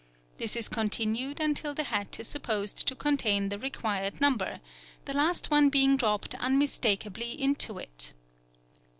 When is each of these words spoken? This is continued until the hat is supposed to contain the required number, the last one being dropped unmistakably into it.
This 0.39 0.55
is 0.55 0.67
continued 0.67 1.39
until 1.39 1.75
the 1.75 1.83
hat 1.83 2.19
is 2.19 2.27
supposed 2.27 2.87
to 2.87 2.95
contain 2.95 3.49
the 3.49 3.59
required 3.59 4.19
number, 4.19 4.59
the 5.05 5.13
last 5.13 5.51
one 5.51 5.69
being 5.69 5.95
dropped 5.95 6.33
unmistakably 6.33 7.39
into 7.39 7.77
it. 7.77 8.11